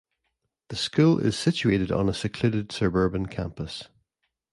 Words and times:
The 0.69 0.75
school 0.77 1.19
is 1.19 1.37
situated 1.37 1.91
on 1.91 2.09
a 2.09 2.13
secluded 2.15 2.71
suburban 2.71 3.27
campus. 3.27 3.87